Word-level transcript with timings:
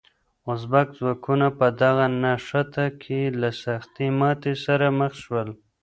ازبک 0.51 0.87
ځواکونه 0.97 1.47
په 1.59 1.67
دغه 1.81 2.05
نښته 2.21 2.85
کې 3.01 3.21
له 3.41 3.49
سختې 3.63 4.07
ماتې 4.19 4.53
سره 4.65 4.85
مخ 4.99 5.11
شول. 5.23 5.49